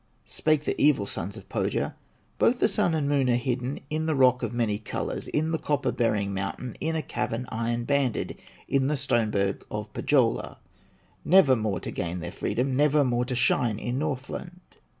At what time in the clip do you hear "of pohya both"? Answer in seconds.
1.37-2.57